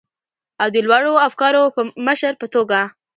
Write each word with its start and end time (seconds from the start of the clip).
او 0.61 0.67
د 0.75 0.77
لوړو 0.87 1.13
افکارو 1.27 1.63
مشر 2.07 2.33
په 2.41 2.47
توګه، 2.53 2.79